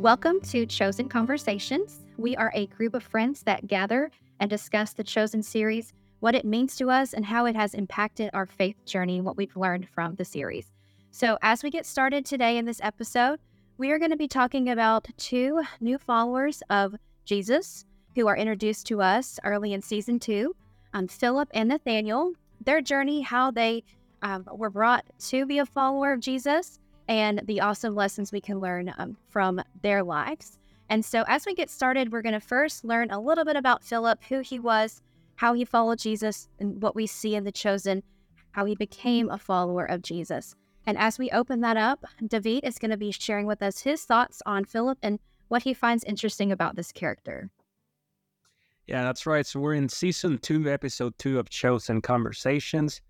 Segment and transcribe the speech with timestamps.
[0.00, 2.00] Welcome to Chosen Conversations.
[2.16, 6.46] We are a group of friends that gather and discuss the Chosen series, what it
[6.46, 10.14] means to us, and how it has impacted our faith journey what we've learned from
[10.14, 10.72] the series.
[11.10, 13.40] So, as we get started today in this episode,
[13.76, 16.94] we are going to be talking about two new followers of
[17.26, 20.56] Jesus who are introduced to us early in season two
[20.94, 22.32] um, Philip and Nathaniel,
[22.64, 23.84] their journey, how they
[24.22, 26.78] um, were brought to be a follower of Jesus,
[27.10, 30.58] and the awesome lessons we can learn um, from their lives.
[30.88, 33.84] And so, as we get started, we're going to first learn a little bit about
[33.84, 35.02] Philip, who he was,
[35.34, 38.02] how he followed Jesus, and what we see in the chosen,
[38.52, 40.54] how he became a follower of Jesus.
[40.86, 44.04] And as we open that up, David is going to be sharing with us his
[44.04, 47.50] thoughts on Philip and what he finds interesting about this character.
[48.86, 49.46] Yeah, that's right.
[49.46, 53.00] So we're in season two, episode two of Chosen Conversations.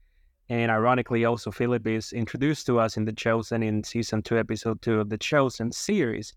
[0.50, 4.82] And ironically, also Philip is introduced to us in The Chosen in season two, episode
[4.82, 6.34] two of The Chosen series.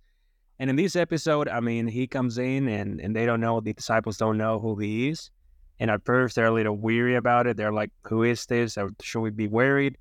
[0.60, 3.74] And in this episode, I mean, he comes in and, and they don't know, the
[3.74, 5.32] disciples don't know who he is.
[5.80, 7.58] And at first, they're a little weary about it.
[7.58, 8.78] They're like, who is this?
[8.78, 9.98] Or should we be worried?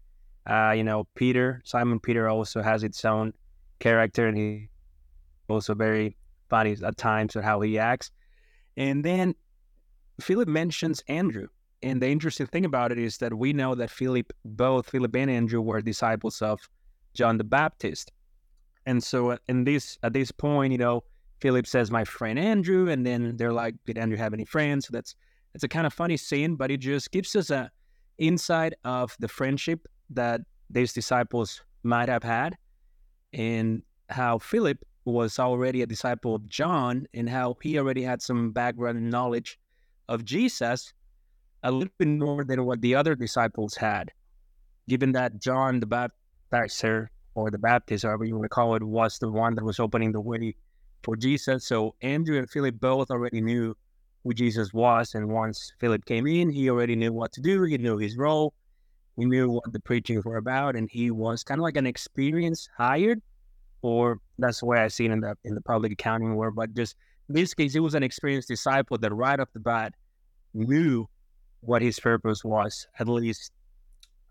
[0.46, 3.32] Uh, you know, Peter, Simon Peter also has its own
[3.78, 4.68] character and he
[5.48, 6.18] also very
[6.50, 8.10] funny at times of how he acts.
[8.76, 9.34] And then
[10.20, 11.48] Philip mentions Andrew.
[11.82, 15.30] And the interesting thing about it is that we know that Philip, both Philip and
[15.30, 16.68] Andrew, were disciples of
[17.14, 18.12] John the Baptist.
[18.86, 21.04] And so, uh, in this at this point, you know,
[21.40, 24.92] Philip says, "My friend Andrew," and then they're like, "Did Andrew have any friends?" So
[24.92, 25.14] that's
[25.54, 27.70] it's a kind of funny scene, but it just gives us a
[28.18, 32.56] insight of the friendship that these disciples might have had,
[33.32, 38.52] and how Philip was already a disciple of John, and how he already had some
[38.52, 39.58] background knowledge
[40.08, 40.92] of Jesus
[41.62, 44.10] a little bit more than what the other disciples had,
[44.88, 46.12] given that John the
[46.52, 49.80] Baptizer or the Baptist, however you want to call it, was the one that was
[49.80, 50.54] opening the way
[51.02, 51.66] for Jesus.
[51.66, 53.76] So Andrew and Philip both already knew
[54.24, 55.14] who Jesus was.
[55.14, 57.62] And once Philip came in, he already knew what to do.
[57.62, 58.54] He knew his role.
[59.16, 60.76] He knew what the preachings were about.
[60.76, 63.20] And he was kind of like an experienced hired,
[63.82, 66.54] or that's the way I see it in the in the public accounting world.
[66.54, 66.96] But just
[67.28, 69.94] in this case, he was an experienced disciple that right off the bat
[70.54, 71.08] knew
[71.62, 73.52] what his purpose was, at least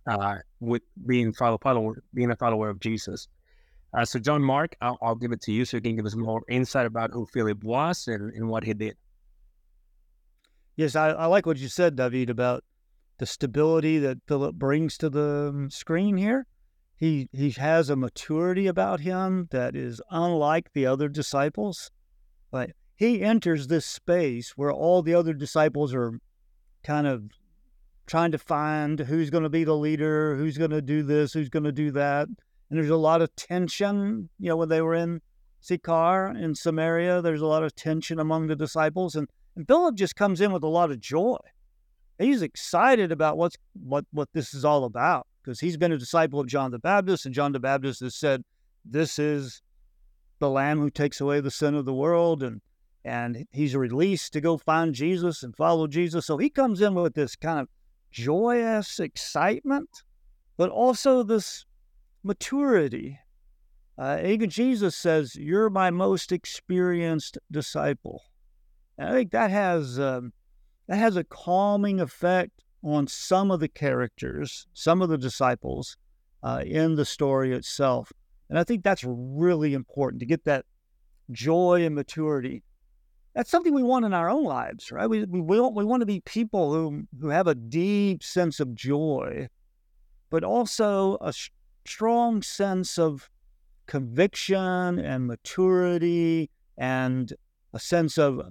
[0.08, 3.28] uh, with being follow, being a follower of Jesus.
[3.94, 6.16] Uh, so, John Mark, I'll, I'll, give it to you so you can give us
[6.16, 8.96] more insight about who Philip was and, and what he did.
[10.78, 12.64] Yes, I, I, like what you said, David, about
[13.18, 16.48] the stability that Philip brings to the um, screen here.
[16.96, 21.92] He he has a maturity about him that is unlike the other disciples.
[22.52, 26.20] But he enters this space where all the other disciples are
[26.84, 27.24] kind of
[28.08, 31.50] trying to find who's going to be the leader, who's going to do this, who's
[31.50, 32.28] going to do that.
[32.28, 35.22] And there's a lot of tension, you know, when they were in
[35.62, 39.16] Sychar in Samaria, there's a lot of tension among the disciples.
[39.16, 41.38] And, and Philip just comes in with a lot of joy.
[42.20, 46.40] He's excited about what's what what this is all about because he's been a disciple
[46.40, 48.44] of John the Baptist, and John the Baptist has said,
[48.86, 49.62] This is
[50.40, 52.62] the Lamb who takes away the sin of the world, and
[53.04, 56.26] and he's released to go find Jesus and follow Jesus.
[56.26, 57.68] So he comes in with this kind of
[58.12, 60.04] joyous excitement,
[60.58, 61.66] but also this
[62.24, 63.20] maturity.
[63.98, 68.22] Uh, even Jesus says, You're my most experienced disciple.
[68.98, 70.34] And I think that has, um,
[70.88, 75.98] that has a calming effect on some of the characters, some of the disciples
[76.44, 78.12] uh, in the story itself.
[78.50, 80.66] And I think that's really important to get that
[81.32, 82.64] joy and maturity
[83.34, 85.10] that's something we want in our own lives, right?
[85.10, 88.76] We, we, want, we want to be people who, who have a deep sense of
[88.76, 89.48] joy,
[90.30, 91.52] but also a sh-
[91.86, 93.30] strong sense of
[93.88, 97.34] conviction and maturity and
[97.74, 98.42] a sense of,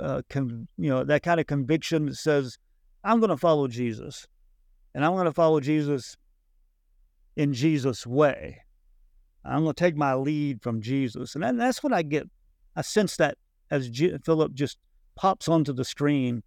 [0.00, 2.58] uh, con- you know, that kind of conviction that says,
[3.04, 4.26] I'm going to follow Jesus
[4.94, 6.16] and I'm going to follow Jesus
[7.36, 8.58] in Jesus' way.
[9.44, 11.34] I'm going to take my lead from Jesus.
[11.34, 12.28] And, that, that's what I get.
[12.76, 13.38] I sense that
[13.70, 14.78] as G- Philip just
[15.14, 16.42] pops onto the screen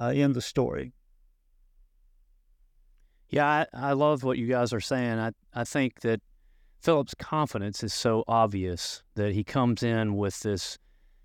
[0.00, 0.92] uh, in the story.
[3.28, 5.18] Yeah, I, I love what you guys are saying.
[5.18, 6.20] I, I think that
[6.82, 10.78] Philip's confidence is so obvious that he comes in with this.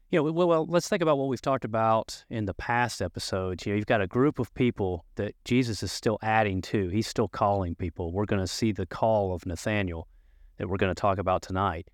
[0.10, 3.66] You know, well, well, let's think about what we've talked about in the past episodes.
[3.66, 6.88] You know, you've got a group of people that Jesus is still adding to.
[6.90, 8.12] He's still calling people.
[8.12, 10.08] We're going to see the call of Nathaniel
[10.58, 11.90] that we're going to talk about tonight.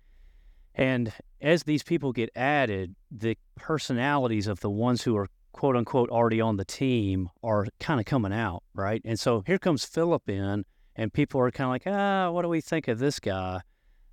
[0.76, 6.10] And as these people get added, the personalities of the ones who are quote unquote
[6.10, 9.00] already on the team are kind of coming out, right?
[9.04, 10.64] And so here comes Philip in,
[10.94, 13.62] and people are kind of like, ah, what do we think of this guy?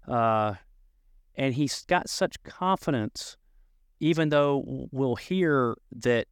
[0.07, 0.56] Uh,
[1.36, 3.38] And he's got such confidence,
[4.00, 6.27] even though we'll hear that,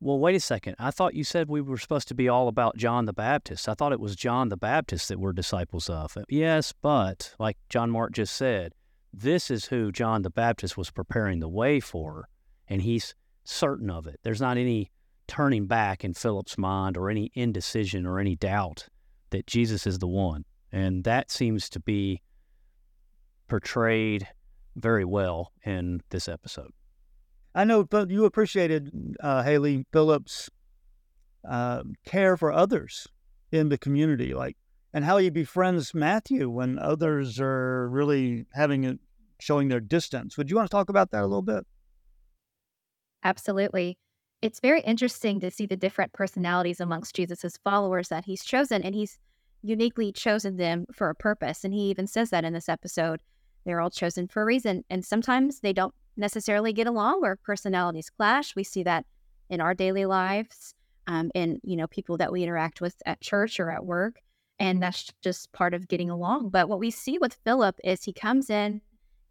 [0.00, 0.76] well, wait a second.
[0.78, 3.68] I thought you said we were supposed to be all about John the Baptist.
[3.68, 6.16] I thought it was John the Baptist that we're disciples of.
[6.28, 8.72] Yes, but like John Mark just said,
[9.12, 12.28] this is who John the Baptist was preparing the way for.
[12.68, 13.14] And he's
[13.44, 14.20] certain of it.
[14.22, 14.90] There's not any
[15.26, 18.88] turning back in Philip's mind or any indecision or any doubt
[19.30, 20.44] that Jesus is the one.
[20.72, 22.22] And that seems to be
[23.48, 24.28] portrayed
[24.76, 26.72] very well in this episode.
[27.54, 30.50] I know, but you appreciated uh, Haley Philip's
[31.48, 33.08] uh, care for others
[33.50, 34.56] in the community, like,
[34.92, 38.98] and how he befriends Matthew when others are really having it,
[39.40, 40.36] showing their distance.
[40.36, 41.66] Would you want to talk about that a little bit?
[43.24, 43.98] Absolutely.
[44.40, 48.94] It's very interesting to see the different personalities amongst Jesus's followers that he's chosen, and
[48.94, 49.18] he's
[49.62, 51.64] uniquely chosen them for a purpose.
[51.64, 53.20] And he even says that in this episode.
[53.64, 54.84] They're all chosen for a reason.
[54.88, 58.56] And sometimes they don't necessarily get along or personalities clash.
[58.56, 59.04] We see that
[59.50, 60.74] in our daily lives,
[61.06, 64.20] um, and you know, people that we interact with at church or at work.
[64.60, 66.50] And that's just part of getting along.
[66.50, 68.80] But what we see with Philip is he comes in,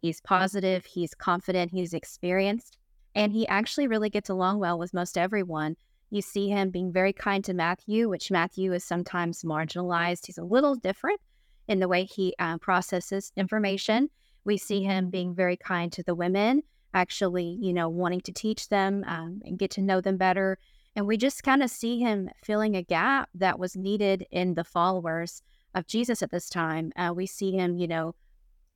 [0.00, 2.78] he's positive, he's confident, he's experienced,
[3.14, 5.76] and he actually really gets along well with most everyone.
[6.10, 10.26] You see him being very kind to Matthew, which Matthew is sometimes marginalized.
[10.26, 11.20] He's a little different
[11.66, 14.08] in the way he uh, processes information.
[14.44, 16.62] We see him being very kind to the women,
[16.94, 20.58] actually, you know, wanting to teach them um, and get to know them better.
[20.98, 24.64] And we just kind of see him filling a gap that was needed in the
[24.64, 25.42] followers
[25.76, 26.90] of Jesus at this time.
[26.96, 28.16] Uh, we see him, you know,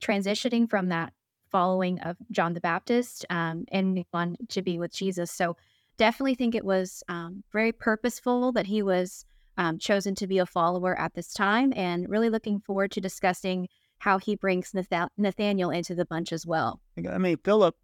[0.00, 1.12] transitioning from that
[1.50, 5.32] following of John the Baptist um, and on to be with Jesus.
[5.32, 5.56] So
[5.96, 9.24] definitely think it was um, very purposeful that he was
[9.56, 13.66] um, chosen to be a follower at this time, and really looking forward to discussing
[13.98, 16.80] how he brings Nath- Nathaniel into the bunch as well.
[16.96, 17.74] I mean, Philip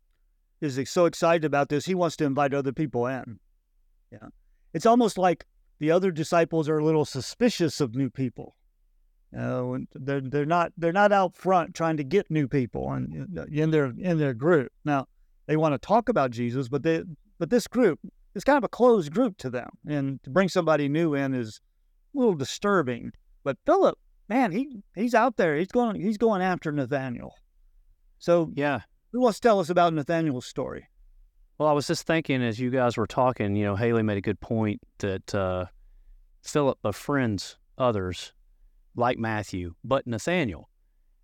[0.61, 3.41] is so excited about this; he wants to invite other people in.
[4.11, 4.29] Yeah,
[4.73, 5.45] it's almost like
[5.79, 8.57] the other disciples are a little suspicious of new people.
[9.31, 13.45] Know, they're they're not they're not out front trying to get new people in, uh,
[13.53, 14.73] in their in their group.
[14.85, 15.07] Now
[15.47, 17.03] they want to talk about Jesus, but they
[17.39, 18.01] but this group
[18.35, 21.61] is kind of a closed group to them, and to bring somebody new in is
[22.15, 23.13] a little disturbing.
[23.45, 23.99] But Philip,
[24.31, 25.57] man, he he's out there.
[25.57, 27.35] He's going he's going after Nathaniel.
[28.19, 28.81] So yeah,
[29.13, 30.89] who wants to tell us about Nathaniel's story?
[31.59, 33.57] Well, I was just thinking as you guys were talking.
[33.57, 35.67] You know, Haley made a good point that uh,
[36.43, 38.33] Philip befriends others
[38.95, 40.69] like Matthew, but Nathaniel.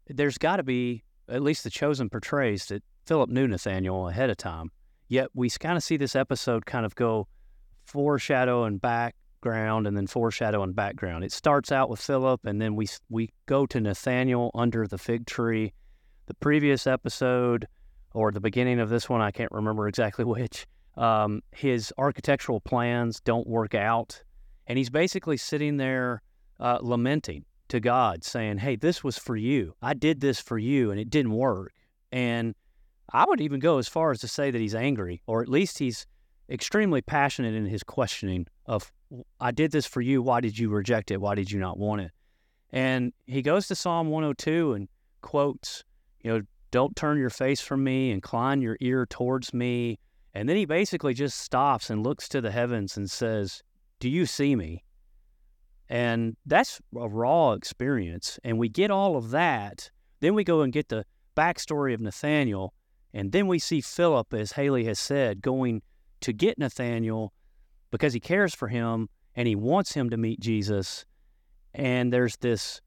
[0.09, 4.37] There's got to be at least the chosen portrays that Philip knew Nathaniel ahead of
[4.37, 4.71] time.
[5.09, 7.29] Yet we kind of see this episode kind of go
[7.85, 11.23] foreshadow and background and then foreshadow and background.
[11.23, 15.27] It starts out with Philip and then we we go to Nathaniel under the fig
[15.27, 15.73] tree.
[16.27, 17.69] The previous episode
[18.15, 20.67] or the beginning of this one, I can't remember exactly which.
[20.97, 24.23] Um, his architectural plans don't work out,
[24.67, 26.23] and he's basically sitting there
[26.61, 29.75] uh, lamenting to God, saying, "Hey, this was for you.
[29.83, 31.73] I did this for you, and it didn't work."
[32.13, 32.55] And
[33.13, 35.79] I would even go as far as to say that he's angry, or at least
[35.79, 36.07] he's
[36.49, 38.93] extremely passionate in his questioning of,
[39.41, 40.23] I did this for you.
[40.23, 41.21] Why did you reject it?
[41.21, 42.11] Why did you not want it?
[42.73, 44.89] And he goes to Psalm 102 and
[45.23, 45.85] quotes,
[46.23, 46.43] you know,
[46.75, 49.97] don't turn your face from me, incline your ear towards me.
[50.35, 53.63] And then he basically just stops and looks to the heavens and says,
[54.01, 54.83] Do you see me?
[55.89, 58.41] And that's a raw experience.
[58.43, 59.89] And we get all of that.
[60.19, 61.05] Then we go and get the
[61.37, 62.75] backstory of Nathaniel
[63.15, 65.83] and then we see Philip, as Haley has said, going
[66.23, 67.33] to get Nathaniel
[67.93, 71.07] because he cares for him and he wants him to meet Jesus.
[71.73, 72.81] And there's this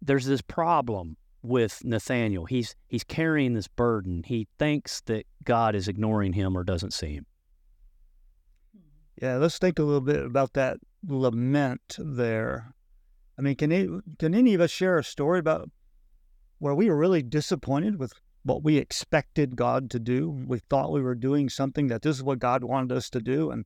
[0.00, 2.46] there's this problem with Nathaniel.
[2.46, 4.22] He's he's carrying this burden.
[4.24, 7.26] He thinks that God is ignoring him or doesn't see him.
[9.20, 12.74] Yeah, let's think a little bit about that lament there.
[13.38, 15.70] I mean, can any, can any of us share a story about
[16.58, 18.12] where we were really disappointed with
[18.44, 20.30] what we expected God to do.
[20.30, 23.50] We thought we were doing something that this is what God wanted us to do,
[23.50, 23.64] and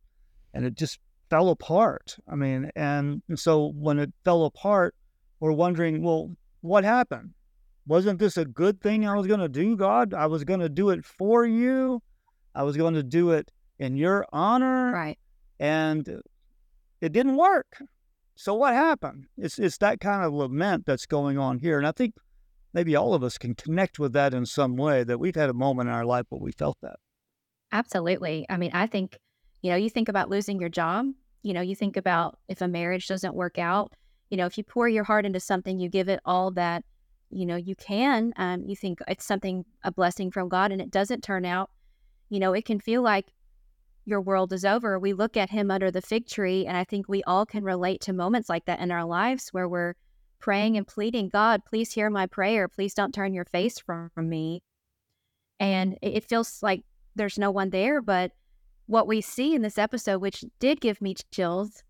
[0.54, 2.16] and it just fell apart.
[2.28, 4.94] I mean, and, and so when it fell apart,
[5.40, 6.30] we're wondering, well,
[6.60, 7.30] what happened?
[7.86, 10.12] Wasn't this a good thing I was going to do, God?
[10.12, 12.02] I was going to do it for you.
[12.54, 14.92] I was going to do it in your honor.
[14.92, 15.18] Right.
[15.60, 16.20] And
[17.00, 17.78] it didn't work.
[18.34, 19.26] So what happened?
[19.38, 21.78] It's it's that kind of lament that's going on here.
[21.78, 22.14] And I think
[22.74, 25.54] maybe all of us can connect with that in some way that we've had a
[25.54, 26.96] moment in our life where we felt that.
[27.72, 28.44] Absolutely.
[28.50, 29.18] I mean, I think,
[29.62, 31.06] you know, you think about losing your job,
[31.42, 33.92] you know, you think about if a marriage doesn't work out,
[34.28, 36.84] you know, if you pour your heart into something, you give it all that
[37.30, 40.90] you know, you can, um, you think it's something, a blessing from God, and it
[40.90, 41.70] doesn't turn out,
[42.28, 43.26] you know, it can feel like
[44.04, 44.98] your world is over.
[44.98, 48.00] We look at him under the fig tree, and I think we all can relate
[48.02, 49.94] to moments like that in our lives where we're
[50.38, 52.68] praying and pleading, God, please hear my prayer.
[52.68, 54.62] Please don't turn your face from, from me.
[55.58, 58.00] And it, it feels like there's no one there.
[58.00, 58.32] But
[58.86, 61.82] what we see in this episode, which did give me chills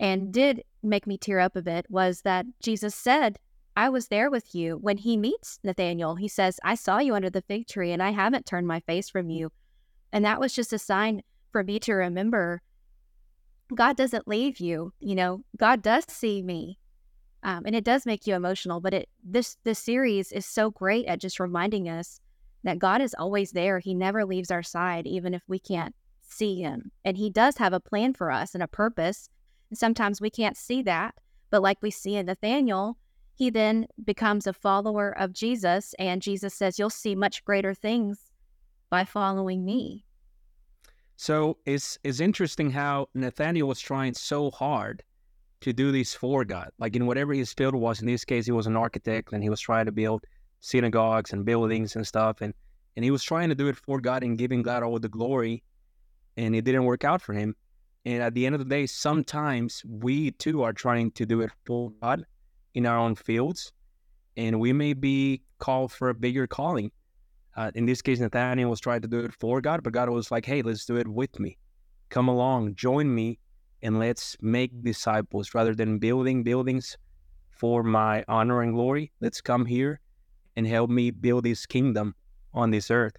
[0.00, 3.38] and did make me tear up a bit, was that Jesus said,
[3.76, 4.76] I was there with you.
[4.76, 8.10] When he meets Nathaniel, he says, I saw you under the fig tree and I
[8.10, 9.50] haven't turned my face from you.
[10.12, 12.62] And that was just a sign for me to remember
[13.74, 14.92] God doesn't leave you.
[15.00, 16.78] You know, God does see me.
[17.42, 21.06] Um, and it does make you emotional, but it this this series is so great
[21.06, 22.20] at just reminding us
[22.62, 23.78] that God is always there.
[23.78, 26.90] He never leaves our side, even if we can't see him.
[27.04, 29.28] And he does have a plan for us and a purpose.
[29.70, 31.14] And sometimes we can't see that.
[31.50, 32.96] But like we see in Nathaniel,
[33.34, 38.20] he then becomes a follower of Jesus, and Jesus says, You'll see much greater things
[38.90, 40.04] by following me.
[41.16, 45.02] So it's it's interesting how Nathaniel was trying so hard
[45.60, 46.70] to do this for God.
[46.78, 49.50] Like in whatever his field was, in this case he was an architect and he
[49.50, 50.24] was trying to build
[50.60, 52.54] synagogues and buildings and stuff and
[52.96, 55.62] and he was trying to do it for God and giving God all the glory
[56.36, 57.54] and it didn't work out for him.
[58.04, 61.50] And at the end of the day, sometimes we too are trying to do it
[61.64, 62.26] for God
[62.74, 63.72] in our own fields,
[64.36, 66.90] and we may be called for a bigger calling.
[67.56, 70.30] Uh, in this case, Nathaniel was trying to do it for God, but God was
[70.30, 71.56] like, hey, let's do it with me.
[72.08, 73.38] Come along, join me,
[73.82, 76.96] and let's make disciples rather than building buildings
[77.50, 79.12] for my honor and glory.
[79.20, 80.00] Let's come here
[80.56, 82.14] and help me build this kingdom
[82.52, 83.16] on this earth.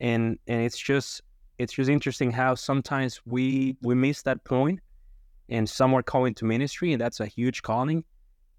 [0.00, 1.22] And and it's just
[1.58, 4.80] it's just interesting how sometimes we we miss that point
[5.48, 8.04] and some are calling to ministry and that's a huge calling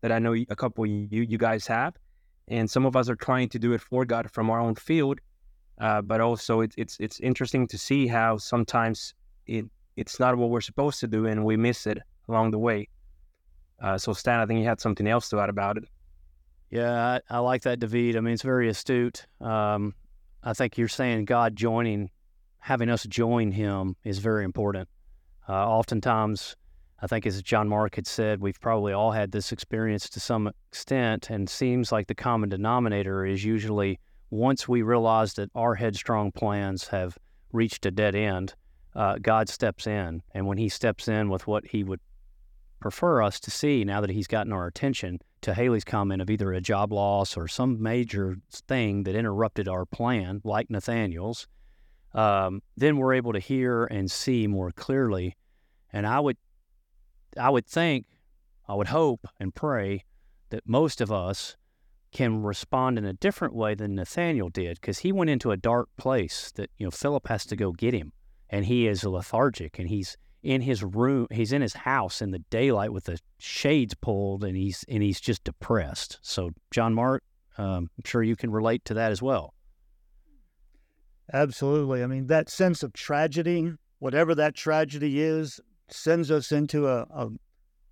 [0.03, 1.95] that I know a couple you you guys have,
[2.50, 5.19] and some of us are trying to do it for God from our own field.
[5.79, 9.15] Uh, but also, it's it's it's interesting to see how sometimes
[9.48, 12.89] it it's not what we're supposed to do, and we miss it along the way.
[13.81, 15.86] Uh, so, Stan, I think you had something else to add about it.
[16.69, 18.17] Yeah, I, I like that, David.
[18.17, 19.25] I mean, it's very astute.
[19.39, 19.93] Um,
[20.43, 22.10] I think you're saying God joining,
[22.60, 24.89] having us join Him is very important.
[25.48, 26.55] Uh, oftentimes,
[27.03, 30.50] I think, as John Mark had said, we've probably all had this experience to some
[30.69, 36.31] extent, and seems like the common denominator is usually once we realize that our headstrong
[36.31, 37.17] plans have
[37.51, 38.55] reached a dead end,
[38.95, 40.24] uh, God steps in.
[40.33, 42.00] And when He steps in with what He would
[42.79, 46.53] prefer us to see now that He's gotten our attention, to Haley's comment of either
[46.53, 48.38] a job loss or some major
[48.69, 51.48] thing that interrupted our plan, like Nathaniel's,
[52.13, 55.36] um, then we're able to hear and see more clearly.
[55.91, 56.38] And I would
[57.39, 58.05] I would think,
[58.67, 60.03] I would hope and pray
[60.49, 61.57] that most of us
[62.11, 65.89] can respond in a different way than Nathaniel did because he went into a dark
[65.97, 68.13] place that, you know, Philip has to go get him
[68.49, 72.43] and he is lethargic and he's in his room, he's in his house in the
[72.49, 76.19] daylight with the shades pulled and he's, and he's just depressed.
[76.21, 77.23] So John Mark,
[77.57, 79.53] um, I'm sure you can relate to that as well.
[81.31, 82.03] Absolutely.
[82.03, 85.59] I mean, that sense of tragedy, whatever that tragedy is,
[85.89, 87.29] sends us into a, a,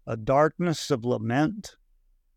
[0.08, 1.76] a darkness of lament,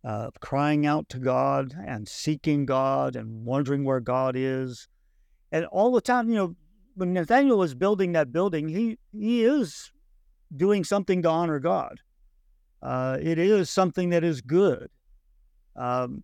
[0.05, 4.89] uh, crying out to God and seeking God and wondering where God is.
[5.53, 6.57] And all the time, you know,
[6.95, 9.91] when Nathaniel is building that building, he, he is
[10.57, 12.01] doing something to honor God.
[12.83, 14.89] Uh, it is something that is good.
[15.75, 16.23] Um,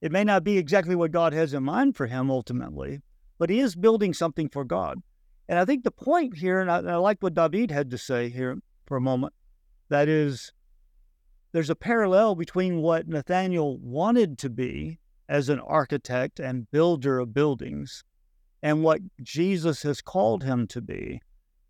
[0.00, 3.00] it may not be exactly what God has in mind for him ultimately,
[3.38, 5.00] but he is building something for God.
[5.48, 7.98] And I think the point here, and I, and I like what David had to
[7.98, 9.32] say here for a moment,
[9.88, 10.52] that is,
[11.52, 14.98] there's a parallel between what Nathaniel wanted to be
[15.28, 18.02] as an architect and builder of buildings
[18.62, 21.20] and what Jesus has called him to be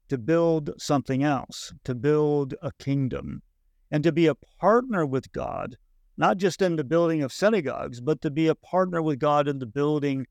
[0.08, 3.42] to build something else, to build a kingdom,
[3.90, 5.76] and to be a partner with God,
[6.16, 9.58] not just in the building of synagogues, but to be a partner with God in
[9.58, 10.26] the building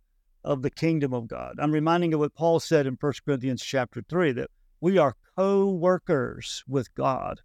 [0.46, 1.56] of the kingdom of God.
[1.60, 5.72] I'm reminding of what Paul said in 1 Corinthians chapter 3 that we are co
[5.72, 7.42] workers with God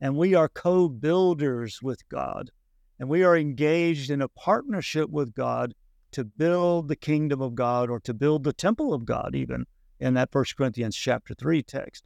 [0.00, 2.50] and we are co builders with God.
[2.98, 5.74] And we are engaged in a partnership with God
[6.12, 9.64] to build the kingdom of God or to build the temple of God, even
[9.98, 12.04] in that 1 Corinthians chapter 3 text.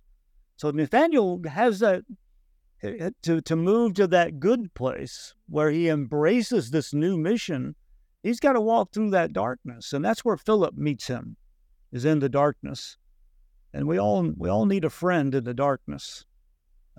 [0.57, 2.03] So Nathaniel has that
[2.83, 7.75] eh, to, to move to that good place where he embraces this new mission
[8.25, 9.93] he's got to walk through that darkness.
[9.93, 11.37] And that's where Philip meets him,
[11.93, 12.97] is in the darkness.
[13.73, 16.25] And we all we all need a friend in the darkness.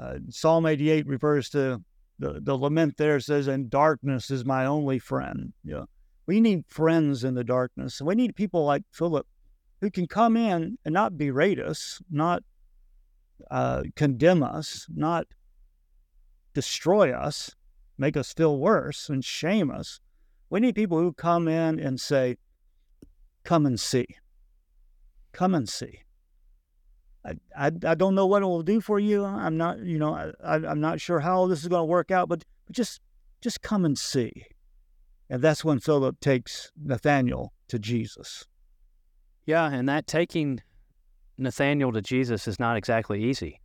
[0.01, 1.81] Uh, Psalm 88 refers to
[2.19, 5.85] the, the lament there says, "And darkness is my only friend." Yeah,
[6.27, 8.01] We need friends in the darkness.
[8.01, 9.25] We need people like Philip
[9.81, 12.43] who can come in and not berate us, not
[13.51, 15.27] uh, condemn us, not
[16.53, 17.55] destroy us,
[17.97, 19.99] make us feel worse and shame us.
[20.49, 22.37] We need people who come in and say,
[23.43, 24.07] Come and see.
[25.31, 26.01] Come and see.
[27.23, 29.23] I, I, I don't know what it will do for you.
[29.23, 32.29] I'm not, you know, I, I'm not sure how this is going to work out,
[32.29, 33.01] but, but just
[33.41, 34.31] just come and see.
[35.29, 38.45] And that's when Philip takes Nathaniel to Jesus.
[39.45, 40.61] Yeah, and that taking
[41.37, 43.59] Nathaniel to Jesus is not exactly easy.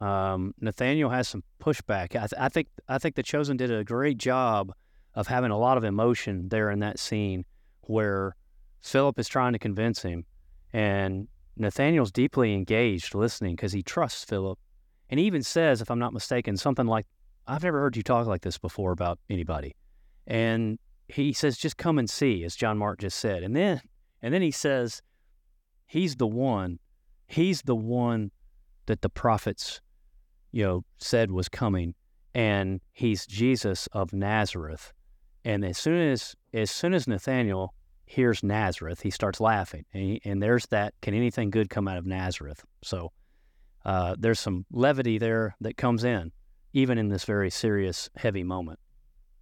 [0.00, 2.16] Um, Nathaniel has some pushback.
[2.16, 4.72] I, th- I, think I think the chosen did a great job
[5.14, 7.44] of having a lot of emotion there in that scene
[7.82, 8.36] where
[8.80, 10.24] Philip is trying to convince him,
[10.72, 14.58] and Nathaniel's deeply engaged, listening because he trusts Philip,
[15.10, 17.06] and he even says, if I'm not mistaken, something like,
[17.46, 19.76] "I've never heard you talk like this before about anybody,"
[20.26, 20.78] and
[21.08, 23.80] he says, "Just come and see," as John Mark just said, and then
[24.22, 25.02] and then he says,
[25.86, 26.78] "He's the one."
[27.26, 28.30] He's the one
[28.86, 29.80] that the prophets,
[30.50, 31.94] you know, said was coming,
[32.34, 34.92] and he's Jesus of Nazareth.
[35.44, 37.74] And as soon as as soon as Nathaniel
[38.06, 40.94] hears Nazareth, he starts laughing, and, he, and there's that.
[41.00, 42.64] Can anything good come out of Nazareth?
[42.82, 43.12] So
[43.84, 46.30] uh, there's some levity there that comes in,
[46.72, 48.78] even in this very serious, heavy moment.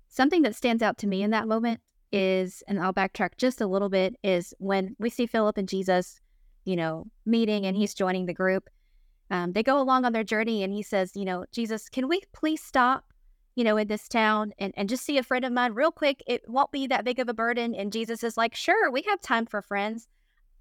[0.08, 1.80] Something that stands out to me in that moment
[2.12, 6.20] is, and I'll backtrack just a little bit, is when we see Philip and Jesus
[6.64, 8.68] you know, meeting and he's joining the group.
[9.30, 12.20] Um, they go along on their journey and he says, you know, Jesus, can we
[12.32, 13.04] please stop,
[13.54, 16.22] you know, in this town and, and just see a friend of mine real quick?
[16.26, 17.74] It won't be that big of a burden.
[17.74, 20.08] And Jesus is like, sure, we have time for friends.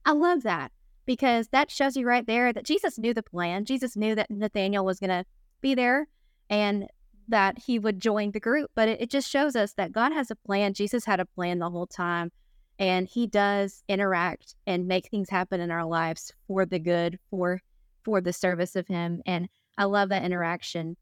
[0.06, 0.72] I love that
[1.06, 3.66] because that shows you right there that Jesus knew the plan.
[3.66, 5.26] Jesus knew that Nathaniel was going to
[5.62, 6.08] be there
[6.50, 6.88] and
[7.28, 8.72] that he would join the group.
[8.76, 10.74] But it, it just shows us that God has a plan.
[10.74, 12.32] Jesus had a plan the whole time
[12.80, 17.62] and he does interact and make things happen in our lives for the good for
[18.04, 20.96] for the service of him and i love that interaction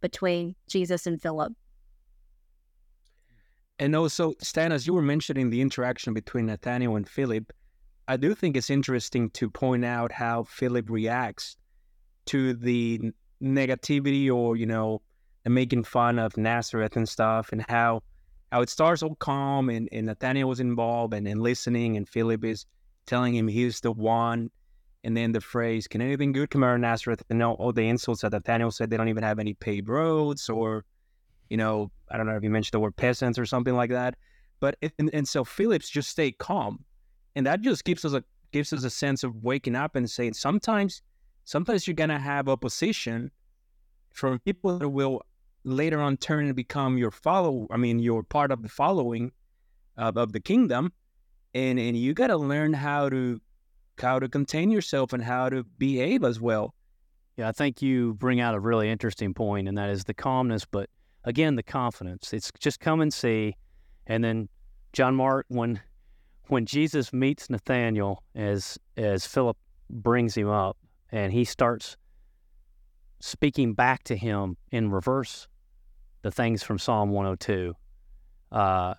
[0.00, 1.52] between jesus and philip
[3.78, 7.52] and also stan as you were mentioning the interaction between nathaniel and philip
[8.08, 11.56] i do think it's interesting to point out how philip reacts
[12.24, 13.00] to the
[13.42, 15.00] negativity or you know
[15.44, 18.02] making fun of nazareth and stuff and how
[18.52, 22.44] how it starts all calm and, and Nathaniel was involved and, and listening and Philip
[22.44, 22.64] is
[23.06, 24.50] telling him he's the one.
[25.06, 27.22] And then the phrase, can anything good come out of Nazareth?
[27.30, 30.48] And all, all the insults that Nathaniel said, they don't even have any paved roads
[30.48, 30.84] or,
[31.48, 34.16] you know, I don't know if you mentioned the word peasants or something like that.
[34.58, 36.84] But, and, and so Phillips just stay calm.
[37.36, 40.34] And that just gives us a, gives us a sense of waking up and saying
[40.34, 41.02] sometimes,
[41.44, 43.30] sometimes you're going to have opposition
[44.12, 45.22] from people that will
[45.62, 47.68] later on turn and become your follow.
[47.70, 49.30] I mean, you're part of the following
[49.96, 50.92] of, of the kingdom,
[51.54, 53.40] and and you got to learn how to
[54.00, 56.74] how to contain yourself and how to behave as well.
[57.36, 60.64] Yeah, I think you bring out a really interesting point, and that is the calmness,
[60.64, 60.88] but
[61.24, 62.32] again, the confidence.
[62.32, 63.56] It's just come and see,
[64.06, 64.48] and then
[64.92, 65.80] John Mark when
[66.48, 69.56] when Jesus meets Nathaniel as as Philip
[69.90, 70.78] brings him up,
[71.12, 71.96] and he starts
[73.20, 75.48] speaking back to him in reverse
[76.22, 77.74] the things from Psalm 102.
[78.50, 78.94] Uh,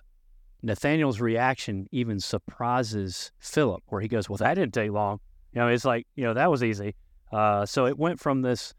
[0.62, 5.20] Nathaniel's reaction even surprises Philip, where he goes, "Well, that didn't take long."
[5.52, 6.94] You know, it's like you know that was easy.
[7.32, 8.74] Uh, so it went from this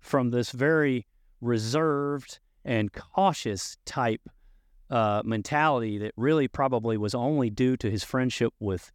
[0.00, 1.06] from this very
[1.40, 4.20] reserved and cautious type
[4.90, 8.90] uh, mentality that really probably was only due to his friendship with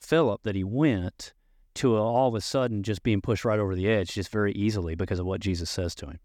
[0.00, 1.32] Philip that he went
[1.74, 4.94] to all of a sudden just being pushed right over the edge just very easily
[4.94, 6.18] because of what Jesus says to him.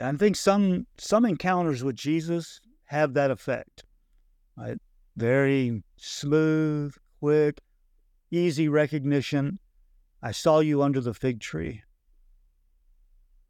[0.00, 3.84] I think some some encounters with Jesus have that effect.
[4.56, 4.78] Right?
[5.16, 7.60] Very smooth, quick,
[8.30, 9.58] easy recognition.
[10.22, 11.82] I saw you under the fig tree.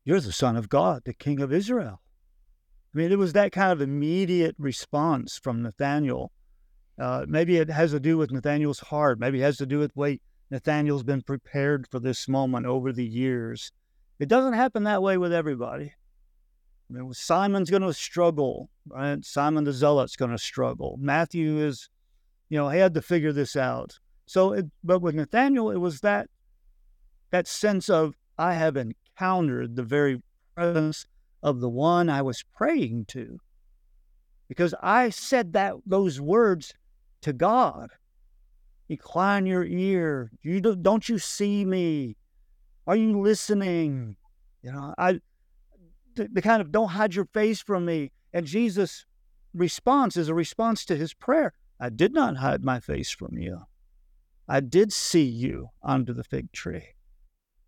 [0.05, 2.01] You're the Son of God, the King of Israel.
[2.95, 6.33] I mean, it was that kind of immediate response from Nathaniel.
[6.99, 9.21] Uh, maybe it has to do with Nathaniel's heart.
[9.21, 10.21] Maybe it has to do with way
[10.51, 13.71] Nathaniel's been prepared for this moment over the years.
[14.19, 15.93] It doesn't happen that way with everybody.
[17.13, 19.23] Simon's going to struggle, right?
[19.25, 20.97] Simon the Zealot's going to struggle.
[21.01, 21.89] Matthew is,
[22.49, 23.99] you know, he had to figure this out.
[24.27, 26.29] So, it, but with Nathaniel, it was that
[27.31, 30.23] that sense of I have encountered the very
[30.55, 31.07] presence
[31.43, 33.39] of the one I was praying to,
[34.49, 36.75] because I said that those words
[37.23, 37.91] to God.
[38.89, 40.31] Incline your ear.
[40.43, 42.17] You don't, don't you see me?
[42.87, 44.17] Are you listening?
[44.63, 45.21] You know, I
[46.27, 48.11] the, kind of don't hide your face from me.
[48.33, 49.07] And Jesus
[49.55, 51.55] response is a response to his prayer.
[51.81, 53.63] I did not hide my face from you.
[54.49, 56.89] I did see you under the fig tree.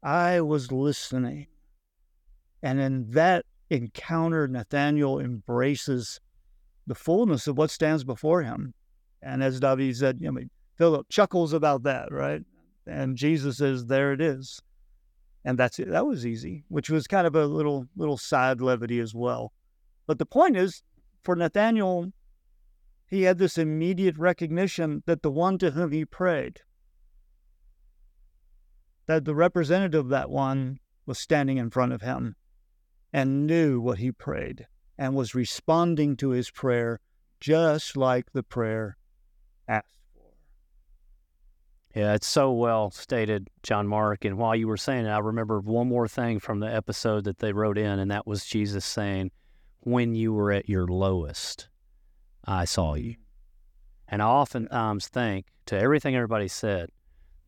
[0.02, 1.46] I was listening.
[2.62, 6.20] And in that encounter, Nathaniel embraces
[6.86, 8.74] the fullness of what stands before him.
[9.22, 10.20] And as David said,
[10.76, 12.42] Philip chuckles about that, right?
[12.86, 14.60] And Jesus says, "There it is,"
[15.44, 15.88] and that's it.
[15.88, 19.52] That was easy, which was kind of a little little side levity as well.
[20.06, 20.82] But the point is,
[21.22, 22.12] for Nathaniel,
[23.06, 26.60] he had this immediate recognition that the one to whom he prayed,
[29.06, 32.36] that the representative of that one was standing in front of him
[33.12, 37.00] and knew what he prayed and was responding to his prayer
[37.40, 38.96] just like the prayer
[39.66, 39.99] asked.
[41.94, 44.24] Yeah, it's so well stated, John Mark.
[44.24, 47.38] And while you were saying it, I remember one more thing from the episode that
[47.38, 49.32] they wrote in, and that was Jesus saying,
[49.80, 51.68] When you were at your lowest,
[52.44, 53.16] I saw you.
[54.06, 56.90] And I oftentimes um, think to everything everybody said,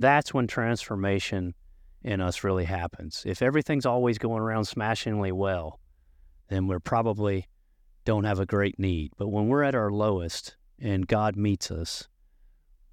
[0.02, 1.54] that's when transformation
[2.02, 3.22] in us really happens.
[3.24, 5.78] If everything's always going around smashingly well,
[6.48, 7.46] then we're probably
[8.04, 9.12] don't have a great need.
[9.16, 12.08] But when we're at our lowest and God meets us,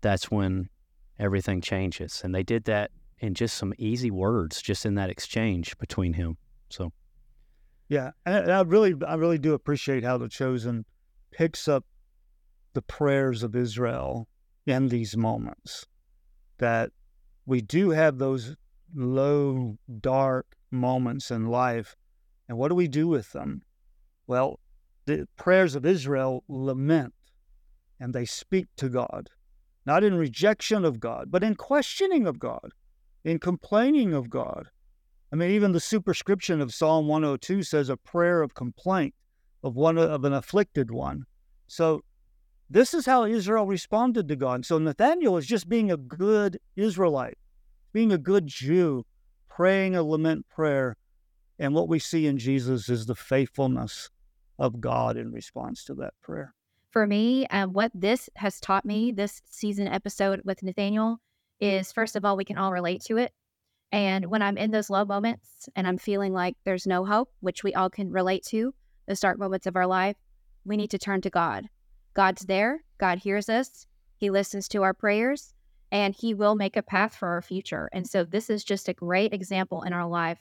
[0.02, 0.70] that's when
[1.20, 2.22] everything changes.
[2.24, 6.38] And they did that in just some easy words, just in that exchange between him.
[6.70, 6.92] So,
[7.90, 10.86] yeah, and I really, I really do appreciate how the chosen
[11.32, 11.86] picks up
[12.74, 14.28] the prayers of Israel
[14.66, 15.86] in these moments.
[16.60, 16.92] That
[17.46, 18.56] we do have those
[18.94, 21.96] low, dark moments in life,
[22.48, 23.62] and what do we do with them?
[24.28, 24.60] Well,
[25.06, 27.14] the prayers of Israel lament
[28.00, 29.30] and they speak to God
[29.90, 32.74] not in rejection of God, but in questioning of God,
[33.24, 34.70] in complaining of God.
[35.34, 39.16] I mean, even the superscription of Psalm 102 says a prayer of complaint
[39.64, 41.24] of one of an afflicted one.
[41.66, 42.04] So
[42.70, 44.64] this is how Israel responded to God.
[44.64, 47.40] So Nathaniel is just being a good Israelite,
[47.92, 49.08] being a good Jew,
[49.50, 50.98] praying a lament prayer.
[51.58, 54.12] And what we see in Jesus is the faithfulness
[54.60, 56.54] of God in response to that prayer
[56.92, 61.18] for me, um, what this has taught me, this season episode with Nathaniel,
[61.60, 63.32] is first of all, we can all relate to it.
[63.92, 67.64] And when I'm in those low moments and I'm feeling like there's no hope, which
[67.64, 68.74] we all can relate to,
[69.08, 70.16] the dark moments of our life,
[70.66, 71.68] we need to turn to God.
[72.14, 75.54] God's there, God hears us, He listens to our prayers,
[75.92, 77.90] and He will make a path for our future.
[77.92, 80.40] And so, this is just a great example in our life.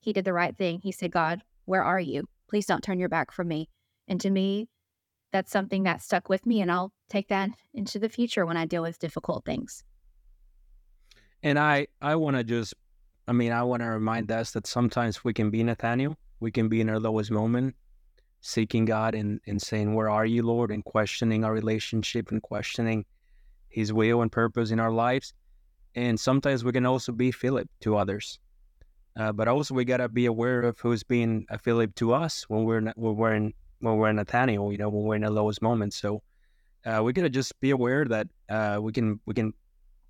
[0.00, 0.80] He did the right thing.
[0.82, 2.28] He said, God, where are you?
[2.48, 3.68] Please don't turn your back from me.
[4.08, 4.68] And to me,
[5.32, 8.66] that's something that stuck with me and I'll take that into the future when I
[8.66, 9.84] deal with difficult things.
[11.42, 12.74] And I I want to just
[13.26, 16.68] I mean I want to remind us that sometimes we can be Nathaniel, we can
[16.68, 17.74] be in our lowest moment
[18.40, 20.70] seeking God and, and saying, Where are you, Lord?
[20.70, 23.04] and questioning our relationship and questioning
[23.68, 25.34] his will and purpose in our lives.
[25.94, 28.38] And sometimes we can also be Philip to others.
[29.16, 32.64] Uh, but also we gotta be aware of who's being a Philip to us when
[32.64, 35.62] we're not, when we're in when we're Nathaniel, you know, when we're in the lowest
[35.62, 35.96] moments.
[35.96, 36.22] So
[36.84, 39.52] uh, we gotta just be aware that uh, we can we can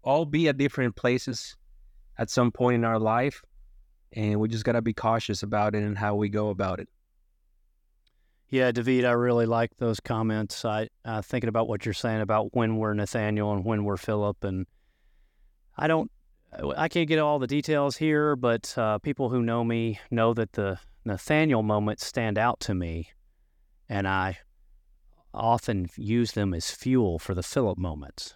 [0.03, 1.57] all be at different places
[2.19, 3.43] at some point in our life,
[4.13, 6.89] and we just gotta be cautious about it and how we go about it.
[8.51, 10.65] Yeah, David, I really like those comments.
[10.65, 14.43] I uh, thinking about what you're saying about when we're Nathaniel and when we're Philip,
[14.43, 14.67] and
[15.77, 16.11] I don't,
[16.77, 20.53] I can't get all the details here, but uh, people who know me know that
[20.53, 23.11] the Nathaniel moments stand out to me
[23.89, 24.39] and I
[25.33, 28.35] often use them as fuel for the Philip moments.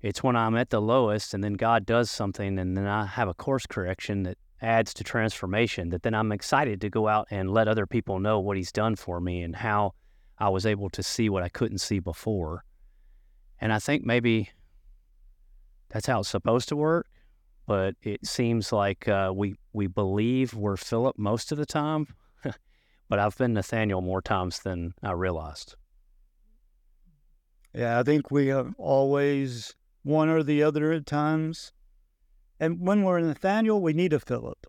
[0.00, 3.28] It's when I'm at the lowest and then God does something and then I have
[3.28, 7.50] a course correction that adds to transformation that then I'm excited to go out and
[7.50, 9.94] let other people know what he's done for me and how
[10.38, 12.64] I was able to see what I couldn't see before.
[13.60, 14.50] And I think maybe
[15.88, 17.08] that's how it's supposed to work,
[17.66, 22.06] but it seems like uh, we we believe we're Philip most of the time,
[23.08, 25.76] but I've been Nathaniel more times than I realized.
[27.74, 31.72] Yeah, I think we have always one or the other at times.
[32.60, 34.66] And when we're Nathaniel, we need a Philip.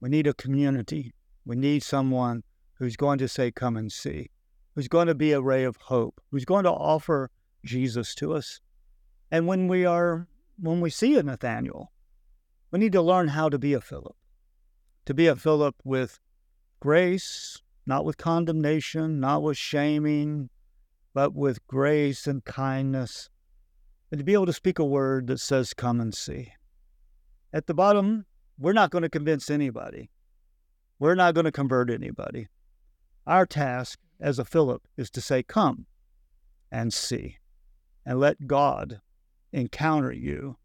[0.00, 1.12] We need a community.
[1.44, 2.42] We need someone
[2.74, 4.30] who's going to say, Come and see,
[4.74, 7.30] who's going to be a ray of hope, who's going to offer
[7.64, 8.60] Jesus to us.
[9.30, 10.26] And when we are,
[10.58, 11.92] when we see a Nathaniel,
[12.70, 14.16] we need to learn how to be a Philip,
[15.06, 16.20] to be a Philip with
[16.80, 20.50] grace, not with condemnation, not with shaming,
[21.14, 23.28] but with grace and kindness,
[24.10, 26.52] and to be able to speak a word that says, Come and see.
[27.52, 28.26] At the bottom,
[28.58, 30.10] we're not going to convince anybody.
[30.98, 32.48] We're not going to convert anybody.
[33.26, 35.86] Our task as a Philip is to say, Come
[36.70, 37.38] and see,
[38.04, 39.00] and let God
[39.52, 40.56] encounter you,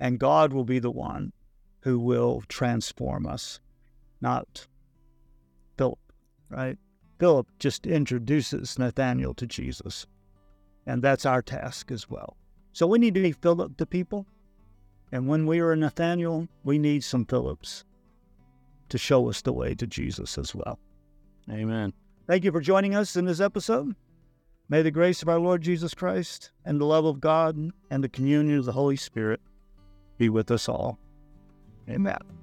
[0.00, 1.32] and God will be the one
[1.80, 3.60] who will transform us,
[4.20, 4.66] not
[6.52, 6.78] right?
[7.18, 10.06] Philip just introduces Nathaniel to Jesus,
[10.86, 12.36] and that's our task as well.
[12.72, 14.26] So we need to be Philip to people,
[15.10, 17.84] and when we are Nathaniel, we need some Philips
[18.88, 20.78] to show us the way to Jesus as well.
[21.50, 21.92] Amen.
[22.26, 23.94] Thank you for joining us in this episode.
[24.68, 27.56] May the grace of our Lord Jesus Christ and the love of God
[27.90, 29.40] and the communion of the Holy Spirit
[30.18, 30.98] be with us all.
[31.88, 32.41] Amen.